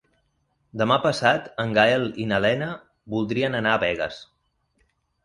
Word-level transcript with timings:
Demà 0.81 0.95
passat 1.01 1.43
en 1.63 1.75
Gaël 1.77 2.05
i 2.23 2.25
na 2.31 2.39
Lena 2.45 2.71
voldrien 3.17 3.59
anar 3.61 3.75
a 3.75 3.83
Begues. 3.85 4.19